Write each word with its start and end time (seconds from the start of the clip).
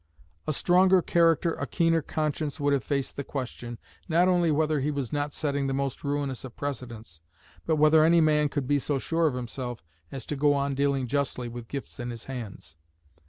A 0.47 0.53
stronger 0.53 1.03
character, 1.03 1.53
a 1.53 1.67
keener 1.67 2.01
conscience, 2.01 2.59
would 2.59 2.73
have 2.73 2.83
faced 2.83 3.17
the 3.17 3.23
question, 3.23 3.77
not 4.09 4.27
only 4.27 4.49
whether 4.49 4.79
he 4.79 4.89
was 4.89 5.13
not 5.13 5.31
setting 5.31 5.67
the 5.67 5.75
most 5.75 6.03
ruinous 6.03 6.43
of 6.43 6.55
precedents, 6.57 7.21
but 7.67 7.75
whether 7.75 8.03
any 8.03 8.19
man 8.19 8.49
could 8.49 8.67
be 8.67 8.79
so 8.79 8.97
sure 8.97 9.27
of 9.27 9.35
himself 9.35 9.83
as 10.11 10.25
to 10.25 10.35
go 10.35 10.53
on 10.55 10.73
dealing 10.73 11.05
justly 11.05 11.47
with 11.47 11.67
gifts 11.67 11.99
in 11.99 12.09
his 12.09 12.25
hands. 12.25 12.75